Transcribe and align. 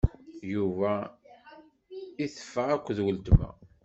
Yuba 0.53 0.91
iteffeɣ 2.25 2.67
akked 2.75 2.97
weltma. 3.05 3.49